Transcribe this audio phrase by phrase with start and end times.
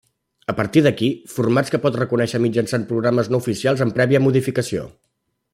[0.53, 4.91] A partir d'aquí formats que pot reconèixer mitjançant programes no oficials amb prèvia modificació.